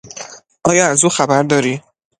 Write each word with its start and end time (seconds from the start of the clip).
آیا 0.63 0.87
از 0.87 1.03
او 1.03 1.09
خبری 1.09 1.47
داری؟ 1.47 1.81